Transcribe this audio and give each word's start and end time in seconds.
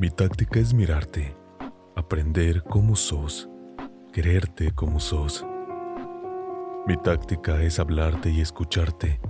Mi 0.00 0.08
táctica 0.08 0.58
es 0.58 0.72
mirarte, 0.72 1.36
aprender 1.94 2.64
cómo 2.64 2.96
sos, 2.96 3.50
quererte 4.14 4.72
como 4.74 4.98
sos. 4.98 5.44
Mi 6.86 6.96
táctica 6.96 7.60
es 7.60 7.78
hablarte 7.78 8.30
y 8.30 8.40
escucharte, 8.40 9.20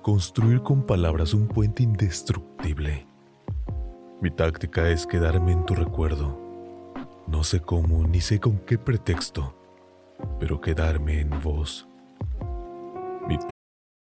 construir 0.00 0.62
con 0.62 0.86
palabras 0.86 1.34
un 1.34 1.46
puente 1.46 1.82
indestructible. 1.82 3.06
Mi 4.22 4.30
táctica 4.30 4.88
es 4.88 5.06
quedarme 5.06 5.52
en 5.52 5.66
tu 5.66 5.74
recuerdo. 5.74 6.40
No 7.26 7.44
sé 7.44 7.60
cómo 7.60 8.02
ni 8.08 8.22
sé 8.22 8.40
con 8.40 8.60
qué 8.60 8.78
pretexto, 8.78 9.54
pero 10.40 10.58
quedarme 10.58 11.20
en 11.20 11.28
vos. 11.42 11.86
Mi 13.28 13.36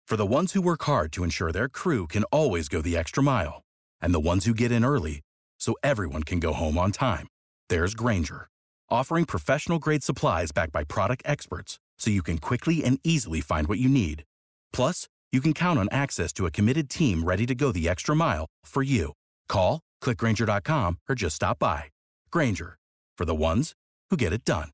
For 0.05 0.17
the 0.17 0.25
ones 0.25 0.51
who 0.51 0.61
work 0.61 0.83
hard 0.83 1.13
to 1.13 1.23
ensure 1.23 1.53
their 1.53 1.69
crew 1.69 2.05
can 2.05 2.25
always 2.33 2.67
go 2.67 2.81
the 2.81 2.97
extra 2.97 3.23
mile, 3.23 3.63
and 4.01 4.13
the 4.13 4.19
ones 4.19 4.45
who 4.45 4.53
get 4.53 4.73
in 4.73 4.83
early 4.83 5.21
so 5.65 5.73
everyone 5.81 6.21
can 6.21 6.39
go 6.39 6.53
home 6.53 6.77
on 6.77 6.91
time, 6.91 7.27
there's 7.69 7.95
Granger, 7.95 8.47
offering 8.87 9.25
professional 9.25 9.79
grade 9.79 10.03
supplies 10.03 10.51
backed 10.51 10.71
by 10.71 10.83
product 10.83 11.23
experts 11.25 11.79
so 11.97 12.11
you 12.11 12.21
can 12.21 12.37
quickly 12.37 12.83
and 12.83 12.99
easily 13.03 13.41
find 13.41 13.67
what 13.67 13.79
you 13.79 13.89
need. 13.89 14.23
Plus, 14.71 15.07
you 15.31 15.41
can 15.41 15.53
count 15.53 15.79
on 15.79 15.89
access 15.91 16.31
to 16.33 16.45
a 16.45 16.51
committed 16.51 16.87
team 16.87 17.23
ready 17.23 17.47
to 17.47 17.55
go 17.55 17.71
the 17.71 17.89
extra 17.89 18.15
mile 18.15 18.45
for 18.63 18.83
you. 18.83 19.13
Call, 19.49 19.79
clickgranger.com, 20.03 20.99
or 21.09 21.15
just 21.15 21.35
stop 21.37 21.57
by. 21.57 21.85
Granger, 22.29 22.77
for 23.17 23.25
the 23.25 23.35
ones 23.35 23.73
who 24.11 24.17
get 24.17 24.33
it 24.33 24.45
done. 24.45 24.69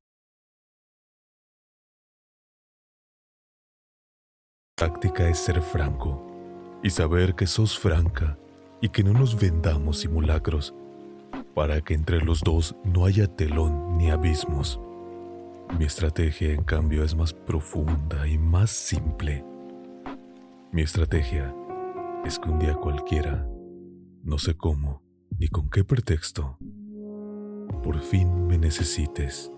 táctica 4.74 5.28
es 5.28 5.38
ser 5.38 5.62
franco 5.62 6.26
y 6.82 6.90
saber 6.90 7.36
que 7.36 7.46
sos 7.46 7.78
franca 7.78 8.36
y 8.80 8.88
que 8.88 9.04
no 9.04 9.12
nos 9.12 9.38
vendamos 9.38 10.00
simulacros 10.00 10.74
para 11.54 11.80
que 11.80 11.94
entre 11.94 12.20
los 12.20 12.40
dos 12.40 12.76
no 12.84 13.04
haya 13.04 13.26
telón 13.26 13.96
ni 13.98 14.10
abismos. 14.10 14.80
Mi 15.78 15.84
estrategia, 15.84 16.52
en 16.52 16.64
cambio, 16.64 17.04
es 17.04 17.14
más 17.14 17.32
profunda 17.32 18.26
y 18.26 18.38
más 18.38 18.70
simple. 18.70 19.44
Mi 20.70 20.82
estrategia 20.82 21.54
es 22.24 22.38
que 22.38 22.48
un 22.48 22.58
día 22.58 22.74
cualquiera, 22.74 23.46
no 24.22 24.38
sé 24.38 24.56
cómo 24.56 25.02
ni 25.38 25.48
con 25.48 25.70
qué 25.70 25.82
pretexto, 25.82 26.58
por 27.82 28.00
fin 28.00 28.46
me 28.46 28.58
necesites. 28.58 29.50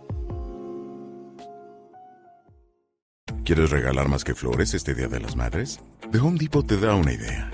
¿Quieres 3.45 3.71
regalar 3.71 4.09
más 4.09 4.25
que 4.25 4.35
flores 4.35 4.73
este 4.73 4.95
Día 4.95 5.09
de 5.09 5.21
las 5.21 5.37
Madres? 5.37 5.81
The 6.11 6.19
Home 6.19 6.39
Depot 6.39 6.67
te 6.67 6.79
da 6.79 6.95
una 6.95 7.13
idea. 7.13 7.54